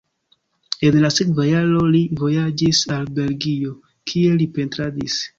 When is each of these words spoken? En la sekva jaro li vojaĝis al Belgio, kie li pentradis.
En 0.85 0.95
la 1.01 1.09
sekva 1.17 1.43
jaro 1.47 1.83
li 1.95 1.99
vojaĝis 2.21 2.79
al 2.95 3.03
Belgio, 3.19 3.75
kie 4.13 4.33
li 4.41 4.49
pentradis. 4.57 5.19